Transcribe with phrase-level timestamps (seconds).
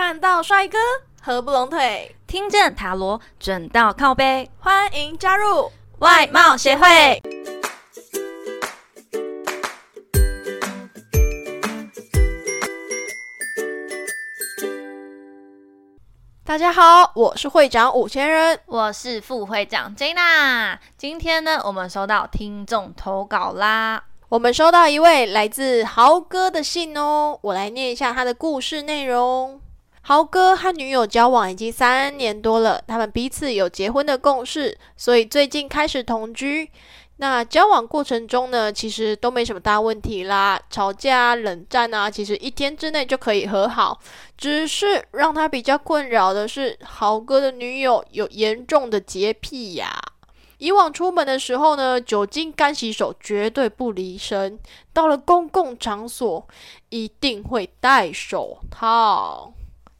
[0.00, 0.78] 看到帅哥
[1.20, 7.20] 合不拢腿，听见塔罗准到靠背，欢迎加入外貌协会。
[16.44, 20.78] 大家好，我是会长五千人，我是副会长 Jana。
[20.96, 24.04] 今天呢，我们收到听众投稿啦。
[24.28, 29.60] 我们收到一位来自豪哥的信哦，我来念一下他的故事内容。
[30.08, 36.70] 豪哥和女友交往已经三年多了，他们彼此有结婚的共识，所以最近开始同居。
[37.18, 44.00] 那交往过程中呢，其实都没什么大问题啦，吵架、冷战啊，其实一天之内就可以和好。
[44.38, 49.92] 只是让他比较困扰的是，豪哥的女友有严重的洁癖呀。
[50.56, 54.56] 以往出门的时候呢，酒精干洗手绝对不离身；
[54.94, 56.48] 到了公共场所，
[56.88, 59.52] 一定会戴手套。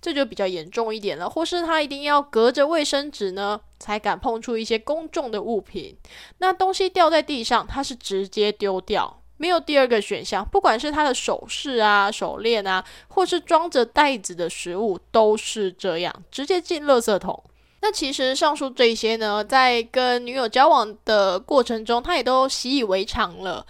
[0.09, 5.95] 这就比较严重一点了，或是他一定要隔着卫生纸呢，才敢碰触一些公众的物品。
[6.39, 10.43] 那东西掉在地上，他是直接丢掉，没有第二个选项。
[10.51, 17.45] 不管是他的首饰啊、手链啊，或是装着袋子的食物，都是这样，直接进垃圾桶。
[17.83, 23.67] 那其实上述这些呢，在跟女友交往的过程中，他也都习以为常了。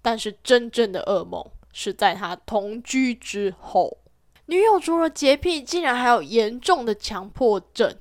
[0.00, 3.98] 但是真正的噩梦是在他同居之后。
[4.46, 7.94] 女友除了洁癖，竟然还有严重的强迫症。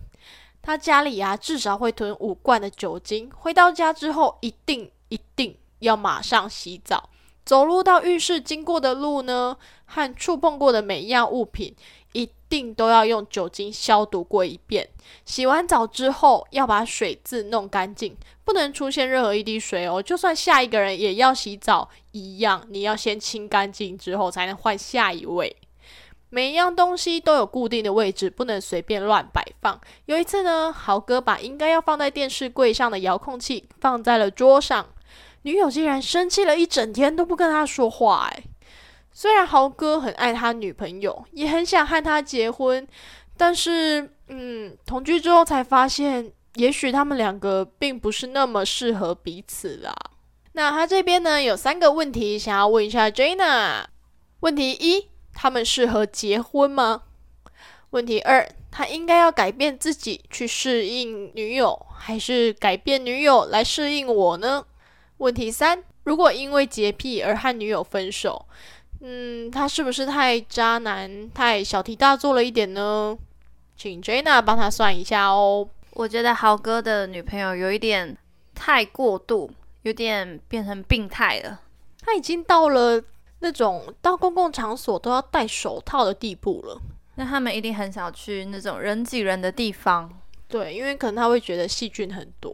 [0.61, 3.31] 她家里啊，至少会囤五罐的酒精。
[3.35, 7.09] 回到家之后，一定一定要马上洗澡。
[7.43, 11.75] 走路到浴室经过的路呢，和触碰过的每一样物品，
[12.13, 14.87] 一定都要用酒精消毒过一遍。
[15.25, 20.01] 洗完澡之后，要把水渍弄干净，不能出现任何一滴水哦。
[20.01, 25.55] 就算下一个人也要洗澡一样，你要先清干净之后，才能换下一位。
[26.33, 29.79] 每一样东西都有固定的位置，不能随便乱摆放。
[30.05, 34.87] 有一次呢，豪哥把应该要放在电视柜上的遥控器放在了桌上，
[35.41, 38.29] 女友竟然生气了一整天都不跟他说话。
[38.31, 38.43] 哎，
[39.11, 42.87] 虽然豪哥很爱他女朋友，也很想和他结婚，
[43.35, 49.93] 但是，嗯，同居之后才发现，也许他们两个并不是那么适合彼此啦。
[50.53, 53.83] 那他这边呢，有三个问题想要问一下 Jana。
[54.39, 55.11] 问题一。
[55.33, 57.03] 他们适合结婚吗？
[57.91, 64.65] 问题二，他应该要改变自己去适应女友，还是改变女友来适应我呢？
[65.17, 68.45] 问题三，如果因为洁癖而和女友分手，
[69.01, 73.17] 嗯，他是不是太渣男、太小题大做了一点呢？
[73.75, 75.67] 请 Jana 帮他算一下哦。
[75.91, 78.17] 我觉得豪哥的女朋友有一点
[78.55, 81.59] 太过度，有点变成病态了。
[82.01, 83.03] 他已经到了。
[83.41, 86.81] 那种到公共场所都要戴手套的地步了，
[87.15, 90.09] 那他们一定很少去那种人挤人的地方。
[90.47, 92.53] 对，因为可能他会觉得细菌很多。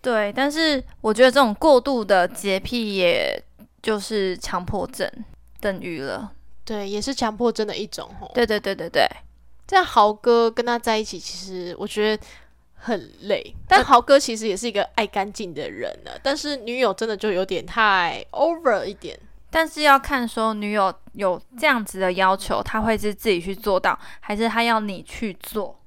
[0.00, 3.42] 对，但是我觉得这种过度的洁癖，也
[3.82, 5.10] 就是强迫症
[5.60, 6.32] 等于了。
[6.64, 8.08] 对，也是强迫症的一种。
[8.34, 9.04] 对对对对对。
[9.66, 12.24] 这样豪哥跟他在一起，其实我觉得
[12.74, 13.54] 很累。
[13.66, 19.18] 但豪哥其实也是一个爱干净的人呢，但是女友真的就有点太 over 一点。
[19.50, 25.80] 但是要看说女友有这样子的要求，他会是自己去做到，还是他要你去做？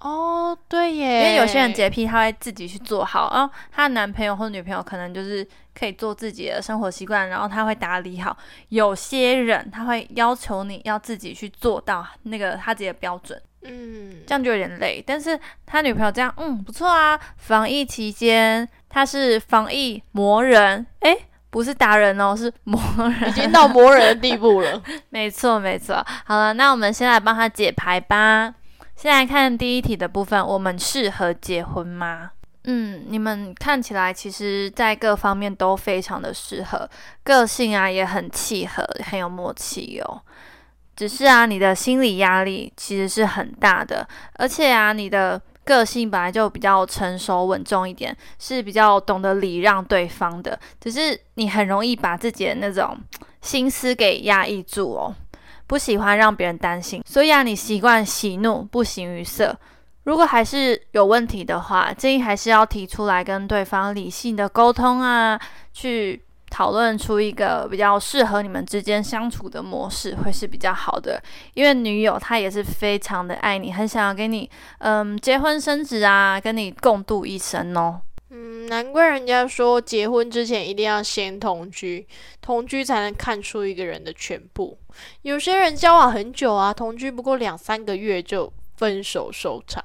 [0.00, 5.44] 哦，对耶，因为有些人洁癖，他会自己去做好，然后他男朋友或女朋友可能就是
[5.76, 8.36] 可以做自己的生活习惯，然后他会打理好。
[8.68, 15.02] 有些人他会要求你要自己去做到那个他自己的标准，嗯，这样就有点累。
[15.04, 15.36] 但是
[15.66, 17.18] 他女朋友这样，嗯，不错啊。
[17.36, 21.24] 防疫期间他是防疫魔人，诶。
[21.50, 22.80] 不是达人哦，是魔
[23.20, 24.82] 人，已经到魔人的地步了。
[25.10, 26.04] 没错，没错。
[26.24, 28.54] 好了，那我们先来帮他解牌吧。
[28.94, 32.32] 先来看第一题的部分，我们适合结婚吗？
[32.64, 36.88] 嗯，你们看起来其实在各方面都非常的适合，
[37.22, 40.20] 个性啊也很契合，很有默契哦。
[40.94, 45.40] 只是啊，你的心理压力其实是很大的，而且啊，你的。
[45.68, 50.58] 个性本来就比较成熟稳重一点，是比较懂得礼让对方的。
[50.80, 52.96] 只是你很容易把自己的那种
[53.42, 55.14] 心思给压抑住哦，
[55.66, 59.54] 不喜欢让别人担心，所以啊，你习惯喜怒不形于色。
[60.04, 65.38] 如果还是有问题的话，建议还是要提出来跟对方理性的沟通啊，
[65.74, 66.24] 去。
[66.58, 71.22] 讨论出一个比较适合你们之间相处的模式，会是比较好的。
[71.54, 78.00] 因为女友她也是非常的爱你，很想要跟你嗯结婚生子啊，跟你共度一生哦。
[78.30, 82.04] 嗯，难怪人家说结婚之前一定要先同居，
[82.40, 84.76] 同居才能看出一个人的全部。
[85.22, 89.84] 有些人交往很久啊，同居不过两三个月就分手收场。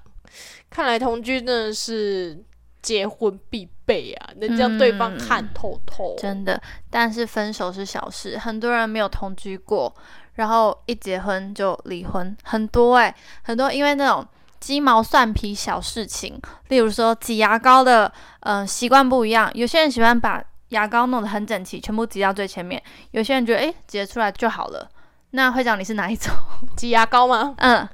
[0.72, 2.44] 看来同居真的是
[2.84, 6.16] 结婚必备啊，能将对方看透透。
[6.20, 9.92] 真的，但是分手是小事，很多人没有同居过，
[10.36, 14.24] 然后一结婚就离婚，很多诶，很多因为那种。
[14.60, 16.40] 鸡毛蒜皮小事情，
[16.70, 18.10] 例如说挤牙膏的，
[18.40, 19.52] 嗯，习惯不一样。
[19.54, 22.80] 有些人喜欢把牙膏弄得很整齐，全部挤到最前面；
[23.12, 24.90] 有些人觉得，诶，挤得出来就好了。
[25.32, 26.34] 那会长，你是哪一种？
[26.78, 27.54] 挤牙膏吗？
[27.58, 27.86] 嗯，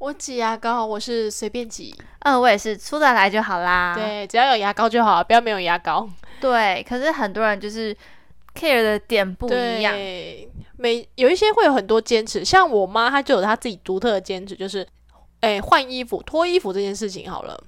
[0.00, 1.94] 我挤牙膏，我是随便挤。
[2.20, 3.94] 嗯，我也是，出得来就好啦。
[3.94, 6.08] 对，只要有牙膏就好，不要没有牙膏。
[6.40, 7.94] 对，可是很多人就是
[8.54, 9.94] care 的点不一样。
[10.78, 14.86] 每有一些会有很多坚持，像我妈，她就有她自己独特的坚持，就是。
[15.40, 17.58] 哎，换衣服、脱衣服这件事情好了，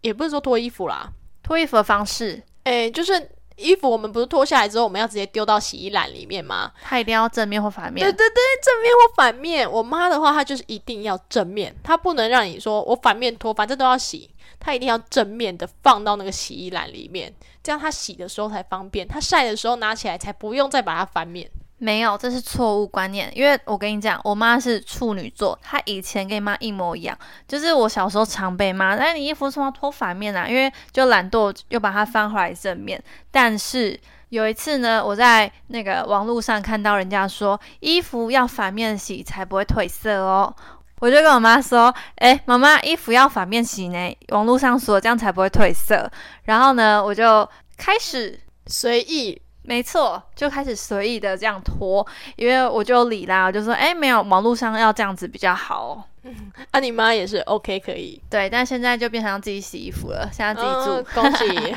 [0.00, 1.06] 也不是说脱衣服啦，
[1.42, 3.12] 脱衣服的方式，哎，就是
[3.60, 6.72] 衣服我们不是脱下来之后，我们要直接丢到洗衣篮里面吗？
[6.82, 8.04] 它一定要正面或反面？
[8.04, 9.70] 对对对，正面或反面。
[9.70, 21.50] 我妈的话，她就是一定要正面，她不能让你说我反面脱，反正都要洗，她一定要正面的放到那个洗衣篮里面，这样她洗的时候才方便，她晒的时候拿起来才不用再把它翻面。
[21.82, 23.32] 没有，这是错误观念。
[23.34, 27.18] 因为我跟你讲，我妈是处女座，她以前跟你妈一模一样。
[27.48, 30.46] 就是我小时候常被骂，哎，你衣服为什么脱反面啊？
[30.46, 33.02] 因为就懒惰，又把它翻回来正面。
[33.30, 33.98] 但是
[34.28, 40.54] 有一次呢，我在那个网络上看到人家说，衣服要反面洗才不会褪色哦。
[40.98, 44.16] 我就跟我妈说，哎，妈妈，衣服要反面洗呢。
[44.28, 46.10] 网络上说这样才不会褪色。
[46.42, 47.48] 然后呢，我就
[47.78, 49.40] 开始随意。
[49.62, 52.04] 没错，就开始随意的这样拖，
[52.36, 56.04] 因为我就理啦，我就说，哎，没有，网络上要这样子比较好哦。
[56.72, 61.74] 啊，你妈也是 OK 可以，对，但现在就变成自己洗衣服了，现在自己住，恭喜。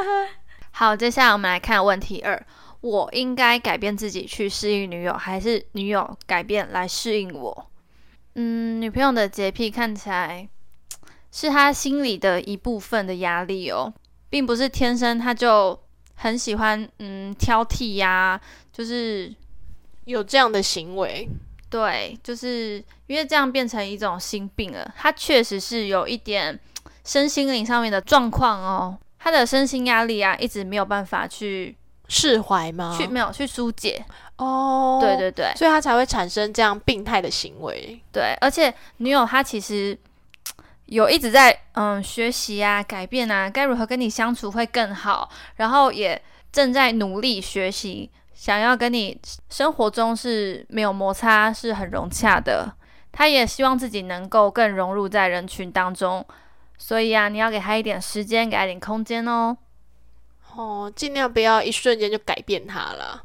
[0.70, 2.40] 好，接下来我们来看问题二：
[2.80, 7.66] 我应该改变自己去适应女友，还是女友改变来适应我？
[8.34, 10.48] 嗯，女朋友的洁癖看起来
[11.30, 13.92] 是她心里的一部分的压力哦，
[14.30, 15.81] 并不是天生她就。
[16.22, 18.40] 很喜欢，嗯，挑剔呀，
[18.72, 19.34] 就是
[20.04, 21.28] 有这样的行为。
[21.68, 22.76] 对，就是
[23.08, 24.88] 因为这样变成一种心病了。
[24.96, 26.56] 他确实是有一点
[27.04, 31.76] 身心灵上面的状况哦，他的身心压力啊，一直没有办法去
[32.06, 32.96] 释怀吗？
[32.96, 34.04] 去没有去疏解
[34.36, 34.98] 哦。
[35.02, 38.00] 对对对，所以他才会产生这样病态的行为。
[38.12, 39.98] 对，而且女友她其实。
[40.92, 46.20] 有一直在嗯学习啊，改变啊，该如何跟你相处会更好，然后也
[46.52, 49.18] 正在努力学习，想要跟你
[49.48, 52.70] 生活中是没有摩擦，是很融洽的。
[53.10, 56.22] 他也希望自己能够更融入在人群当中，
[56.76, 59.56] 所以啊，你要给他一点时间，给他一点空间哦。
[60.54, 63.24] 哦，尽量不要一瞬间就改变他了，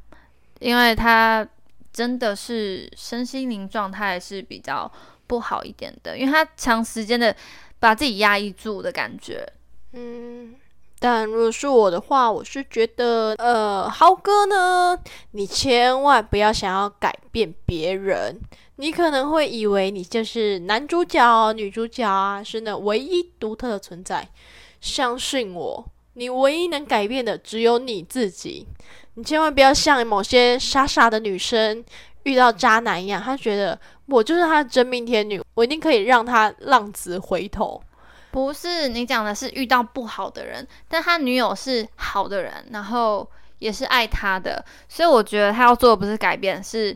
[0.60, 1.46] 因为他
[1.92, 4.90] 真的是身心灵状态是比较。
[5.28, 7.36] 不好一点的，因为他长时间的
[7.80, 9.48] 把自己压抑住的感觉。
[9.94, 10.56] 嗯，
[11.00, 14.98] 但如果是我的话，我是觉得，呃，豪哥呢，
[15.32, 18.40] 你千万不要想要改变别人。
[18.78, 24.28] 你可能会以为你就是男主角、女主角啊，是那唯一独特的存在。
[24.80, 28.68] 相信我，你唯一能改变的只有你自己。
[29.16, 31.84] 你千万不要像某些傻傻的女生。
[32.28, 37.82] 遇到渣男一样，他觉得我就是他的真命天女，我一定可以让他浪子回头。
[38.32, 43.26] 不是你讲的是遇到不好的人，但他女友是好的人，然后
[43.60, 46.96] 也是爱他的，所以我觉得他要做的不是改变，是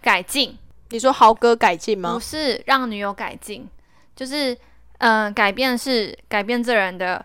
[0.00, 0.56] 改进。
[0.88, 2.14] 你说豪哥改进吗？
[2.14, 3.68] 不是让女友改进，
[4.16, 4.56] 就是
[4.98, 7.24] 嗯，改变是改变这人的。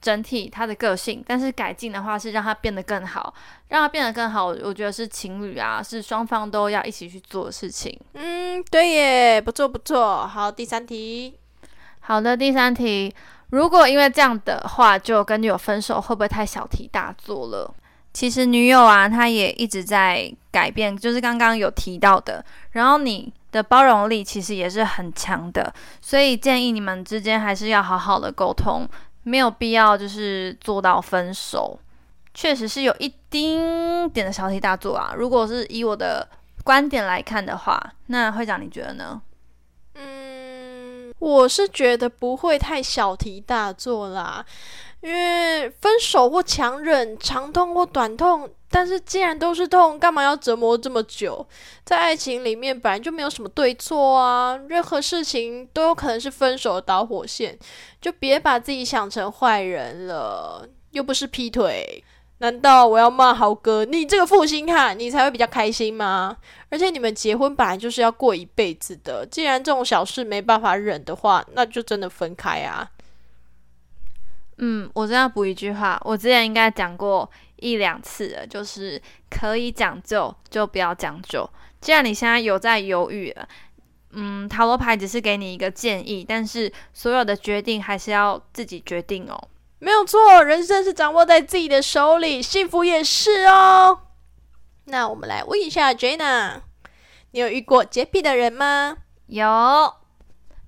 [0.00, 3.34] 整体他的个性，但是改进的话是让他变得更好，
[3.68, 4.46] 让他变得更好。
[4.46, 7.98] 我觉得是情侣啊，是双方都要一起去做的事情。
[8.14, 10.26] 嗯，对耶，不错不错。
[10.26, 11.34] 好，第三题。
[12.00, 13.14] 好的，第三题。
[13.50, 17.74] 如果因为这样的话就跟女友分手，会不会太小题大做了？
[18.12, 22.44] 其实女友啊，她也一直在改变，就是刚刚有提到的。
[22.72, 28.88] 然后你的包容力其实也是很强的，所以建议你们之间还是要好好的沟通。
[29.28, 31.78] 没有必要就是做到分手，
[32.32, 35.12] 确实是有一丁点的小题大做啊。
[35.16, 36.26] 如果是以我的
[36.64, 39.20] 观点来看的话，那会长你觉得呢？
[39.94, 44.44] 嗯，我是觉得不会太小题大做啦。
[45.00, 51.46] 因为分手或强忍，长痛或短痛，但是既然都是痛，干嘛要折磨这么久？
[51.84, 57.56] 在爱情里面本来就没有什么对错啊，任何事情都有可能是分手的导火线，
[58.00, 62.02] 就别把自己想成坏人了，又不是劈腿。
[62.40, 63.84] 难道我要骂豪哥？
[63.84, 66.36] 你这个负心汉，你才会比较开心吗？
[66.70, 72.88] 而且你们结婚本来就是要过一辈子的，既然这种小事没办法忍的话，那就真的分开啊。
[74.58, 79.00] 嗯，我真要补一句话，我之前应该讲过一两次了，就是
[79.30, 81.48] 可以讲究就不要讲究。
[81.80, 83.48] 既然你现在有在犹豫了，
[84.10, 89.40] 嗯，塔罗牌只是给你一个建议，但是所有的决定还是要自己决定哦。
[89.78, 94.00] 没有错，人生是掌握在自己的手里，幸福也是哦。
[94.86, 96.62] 那我们来问一下 Jana，
[97.30, 98.96] 你有遇过洁癖的人吗？
[99.26, 99.94] 有，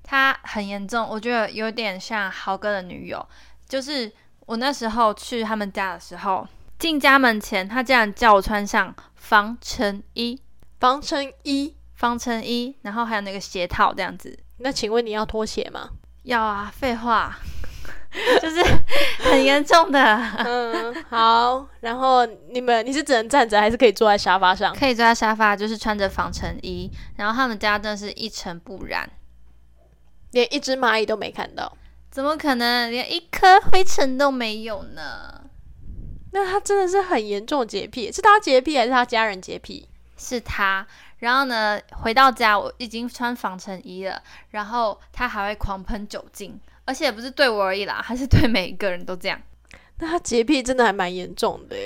[0.04, 3.26] 他很严重，我觉得有点像豪哥的女友。
[3.70, 4.10] 就是
[4.46, 6.44] 我那时候去他们家的时候，
[6.76, 10.40] 进家门前，他竟然叫我穿上防尘衣，
[10.80, 14.36] 防尘衣，防尘衣，然后还有那个鞋套这样子。
[14.58, 15.90] 那请问你要脱鞋吗？
[16.24, 17.38] 要啊，废话。
[18.42, 18.60] 就是
[19.20, 20.00] 很严重的，
[20.38, 21.64] 嗯，好。
[21.78, 24.74] 然后你们你是只能站着，还是可以坐在沙发上？
[24.74, 26.90] 可以坐在沙发，就是穿着防尘衣。
[27.14, 29.08] 然后他们家真的是一尘不染，
[30.32, 31.72] 连一只蚂蚁都没看到。
[32.10, 32.90] 怎么可能？
[32.90, 35.44] 连一颗灰尘都没有呢？
[36.32, 39.88] 那他真的是很严重的洁癖，是他洁癖还是他家人洁癖？
[40.16, 40.86] 是他。
[41.18, 46.58] 然后呢，回到家我已经穿防尘衣了，然后他还会狂喷酒精。
[46.86, 49.40] 而且不是对我而已啦，还是对每一个人都这样。
[49.98, 51.76] 那他洁癖真的还蛮严重的，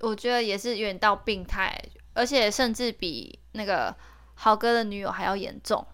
[0.00, 1.80] 我觉得也是有点到病态，
[2.14, 3.94] 而且甚至比那个
[4.34, 5.86] 豪哥的女友还要严重。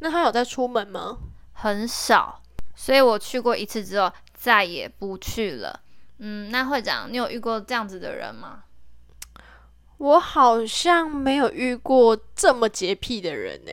[0.00, 1.16] 那他有在出门吗？
[1.52, 2.42] 很少，
[2.80, 5.82] 所以我去过一次之后再也不去了。
[6.16, 8.62] 嗯，那会长，你有遇过这样子的人吗？
[9.98, 13.72] 我好像没有遇过这么洁癖的人呢。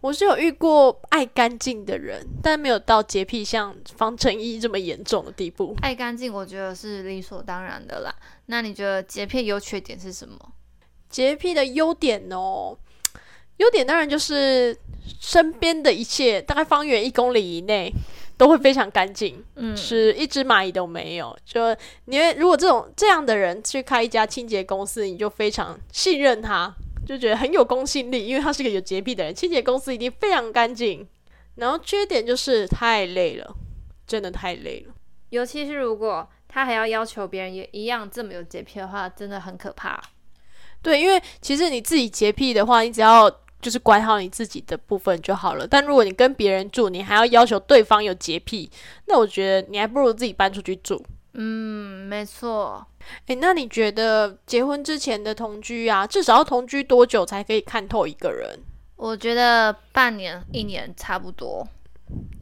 [0.00, 5.74] 我是有遇过爱干净的人，但没有到洁癖像方程一这么严重的地步。
[5.82, 8.14] 爱干净，我觉得是理所当然的啦。
[8.46, 10.38] 那你觉得洁癖优缺点是什么？
[11.10, 12.78] 洁癖的优点哦，
[13.56, 14.78] 优点当然就是
[15.20, 17.92] 身边的一切，大概方圆一公里以内
[18.36, 21.36] 都会非常干净，嗯，是一只蚂蚁都没有。
[21.44, 21.70] 就
[22.06, 26.74] 因为如果这种这样的人去开一家清洁公司，你就非常信任他。
[27.06, 31.06] 就觉得很有公信力，因为他是个有洁癖的人，清洁公司一定非常干净。
[31.54, 33.54] 然后缺点就是太累了，
[34.08, 34.94] 真的太累了。
[35.30, 40.02] 尤其是如果他还要要求别人也一样这么有洁癖的话，真的很可怕。
[40.82, 43.30] 对，因为其实你自己洁癖的话，你只要
[43.66, 45.66] 就是管好你自己的部分就好了。
[45.66, 48.70] 但如果你跟别人住，你还要要求对方有洁癖，
[49.06, 51.04] 那我觉得你还不如自己搬出去住。
[51.32, 52.86] 嗯，没错。
[53.26, 58.56] 诶，那你觉得结婚之前的同居啊，至少要同居多久才可以看透一个人？
[58.94, 61.66] 我觉得半年、一年差不多。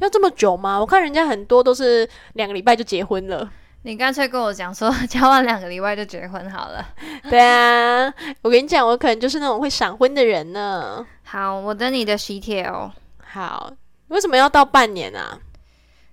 [0.00, 0.78] 要这么久吗？
[0.78, 3.50] 我看人家很多都是两个礼拜就结婚了。
[3.85, 6.87] 你干脆跟我讲说， 交往两个礼拜就结婚好了。
[7.31, 8.12] 对啊，
[8.43, 11.07] 我跟你讲，我可能就是那种会闪婚的人呢。
[11.25, 12.91] 好，我等你的喜帖哦。
[13.23, 13.73] 好，
[14.09, 15.38] 为什么要到半年啊？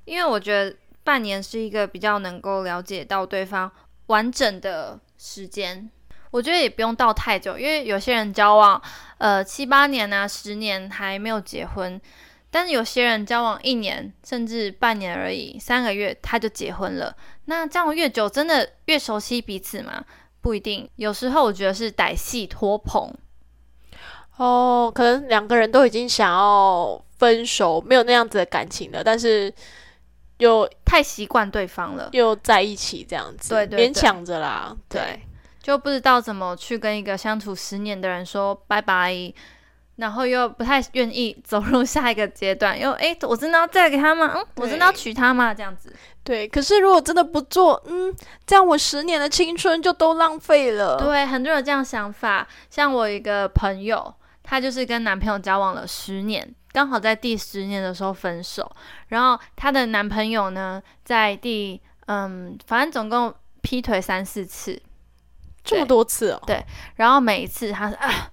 [0.06, 0.76] 因为我觉得。
[1.04, 3.70] 半年是一个比较能够了解到对方
[4.06, 5.90] 完整的时间，
[6.30, 8.80] 我觉得也不用到太久，因为有些人交往
[9.18, 12.00] 呃七八年啊、十年还没有结婚，
[12.52, 17.16] 但是有些人交往一年甚至半年而已，三个月他就结婚了。
[17.46, 20.06] 那这样越久，真的越熟悉彼此吗？
[20.42, 23.12] 不一定，有时候我觉得是歹戏拖棚。
[24.38, 29.52] 哦，可能两个人都已经想要分手，没有那样子的感情了，但是。
[30.42, 35.22] 又太习惯对方了，又在一起这样子，对对，勉强着啦，对，
[35.62, 39.14] 就不知道怎么去跟一个相处十年的人说拜拜，
[40.02, 44.32] 然后又不太愿意走入下一个阶段，又哎，我真的要嫁给他吗？
[44.36, 45.54] 嗯，我真的要娶她吗？
[45.54, 46.48] 这样子，对。
[46.48, 48.12] 可是如果真的不做，嗯，
[48.48, 50.98] 这样我十年的青春就都浪费了。
[50.98, 56.52] 对，很多人有这样想法，像我一个朋友，她就是跟男朋友交往了十年。
[56.72, 58.70] 刚好在第十年的时候分手，
[59.10, 63.32] 然后她的男朋友呢，在第嗯，反正总共
[63.62, 64.82] 劈腿三四次，
[65.64, 66.42] 这么多次哦。
[66.46, 66.64] 对，
[66.96, 68.30] 然后每一次他说啊，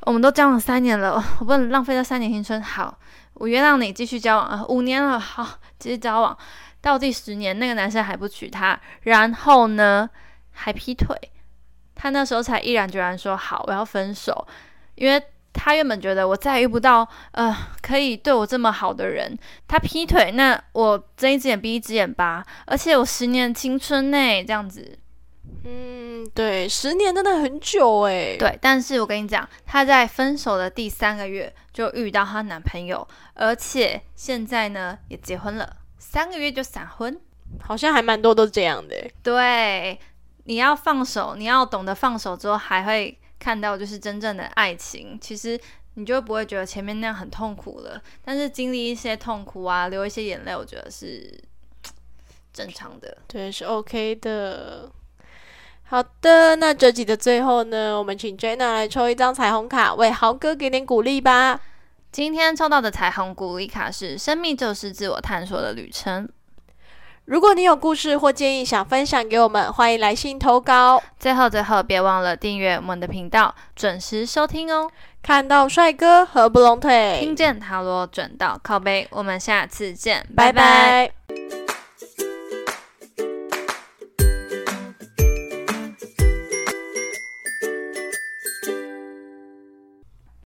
[0.00, 2.62] 我们都交往三年了， 我不能浪费这三年青春。
[2.62, 2.98] 好，
[3.34, 5.46] 我原谅你，继续交往啊，五年了，好，
[5.78, 6.36] 继续交往。
[6.80, 10.08] 到第十年，那个男生还不娶她，然后呢，
[10.52, 11.16] 还劈腿。
[11.94, 14.46] 他那时候才毅然决然说好，我要分手，
[14.94, 15.22] 因为。
[15.60, 22.44] 他原本觉得我再也遇不到呃可以对我这么好的人，他劈腿，那我睁一只眼闭一只眼吧。
[22.66, 24.96] 而且我十年青春内，这样子。
[25.64, 28.36] 嗯，对，十年真的很久哎。
[28.38, 37.20] 对，但是我跟你讲，她在分手的第三个月就遇到她男朋友，而且现在呢也结婚了，三个月就闪婚，
[37.60, 39.10] 好像还蛮多都是这样的。
[39.22, 39.98] 对，
[40.44, 45.18] 你要放手，你要懂得放手之后，还会看到就是真正的爱情。
[45.20, 45.60] 其实
[45.94, 51.38] 你就不会觉得前面那样很痛苦了，但是经历一些痛苦啊，流一些眼泪，我觉得是
[52.54, 53.18] 正常的。
[53.26, 54.90] 对，是 OK 的。
[55.90, 61.58] 好的，那这集的最后呢，我们请 Jenna 来抽一张彩虹卡，为豪哥给点鼓励吧。
[62.12, 66.28] 今天抽到的彩虹鼓励卡是“生命就是自我探索的旅程”。
[67.24, 71.02] 如果你有故事或建议想分享给我们，欢迎来信投稿。
[71.18, 74.90] 最后，最后别忘了订阅我们的频道，准时收听哦。
[75.22, 81.12] 看到帅哥合不拢腿，听见塔罗转到靠背，我们下次见，拜拜。